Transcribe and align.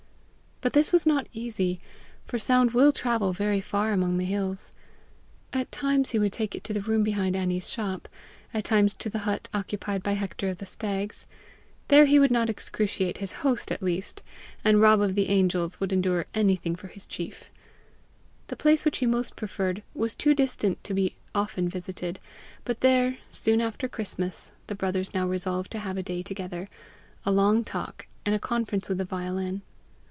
But 0.63 0.73
this 0.73 0.93
was 0.93 1.07
not 1.07 1.27
easy, 1.33 1.79
for 2.23 2.37
sound 2.37 2.73
will 2.75 2.91
travel 2.91 3.33
very 3.33 3.61
far 3.61 3.93
among 3.93 4.19
the 4.19 4.25
hills. 4.25 4.71
At 5.53 5.71
times 5.71 6.11
he 6.11 6.19
would 6.19 6.33
take 6.33 6.53
it 6.53 6.63
to 6.65 6.71
the 6.71 6.83
room 6.83 7.01
behind 7.01 7.35
Annie's 7.35 7.67
shop, 7.67 8.07
at 8.53 8.63
times 8.63 8.93
to 8.97 9.09
the 9.09 9.25
hut 9.25 9.49
occupied 9.55 10.03
by 10.03 10.11
Hector 10.11 10.49
of 10.49 10.59
the 10.59 10.67
Stags: 10.67 11.25
there 11.87 12.05
he 12.05 12.19
would 12.19 12.29
not 12.29 12.47
excruciate 12.47 13.17
his 13.17 13.31
host 13.41 13.71
at 13.71 13.81
least, 13.81 14.21
and 14.63 14.79
Rob 14.79 15.01
of 15.01 15.15
the 15.15 15.29
Angels 15.29 15.79
would 15.79 15.91
endure 15.91 16.27
anything 16.35 16.75
for 16.75 16.89
his 16.89 17.07
chief. 17.07 17.49
The 18.45 18.55
place 18.55 18.85
which 18.85 18.99
he 18.99 19.07
most 19.07 19.35
preferred 19.35 19.81
was 19.95 20.13
too 20.13 20.35
distant 20.35 20.83
to 20.83 20.93
be 20.93 21.15
often 21.33 21.69
visited; 21.69 22.19
but 22.65 22.81
there, 22.81 23.17
soon 23.31 23.61
after 23.61 23.87
Christmas, 23.87 24.51
the 24.67 24.75
brothers 24.75 25.11
now 25.15 25.27
resolved 25.27 25.71
to 25.71 25.79
have 25.79 25.97
a 25.97 26.03
day 26.03 26.21
together, 26.21 26.69
a 27.25 27.31
long 27.31 27.63
talk, 27.63 28.07
and 28.27 28.35
a 28.35 28.37
conference 28.39 28.87
with 28.89 28.99
the 28.99 29.05
violin. 29.05 29.63